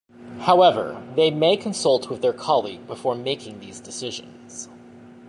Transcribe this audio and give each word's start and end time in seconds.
However, 0.39 1.05
they 1.15 1.29
may 1.29 1.55
consult 1.55 2.09
with 2.09 2.23
their 2.23 2.33
colleague 2.33 2.87
before 2.87 3.13
making 3.13 3.59
these 3.59 3.79
decisions. 3.79 4.67